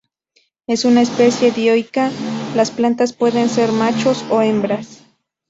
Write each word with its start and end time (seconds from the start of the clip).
Es 0.65 0.83
una 0.83 1.03
especie 1.03 1.51
dioica, 1.51 2.09
las 2.55 2.71
plantas 2.71 3.13
pueden 3.13 3.49
ser 3.49 3.71
machos 3.71 4.25
o 4.31 4.41
hembras. 4.41 5.03